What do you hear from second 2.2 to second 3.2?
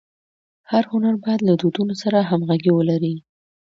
همږغي ولري.